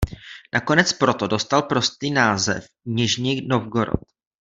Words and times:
Nakonec 0.53 0.93
proto 0.93 1.27
dostal 1.27 1.61
prostý 1.63 2.11
název 2.11 2.65
Nižnij 2.85 3.47
Novgorod. 3.49 3.99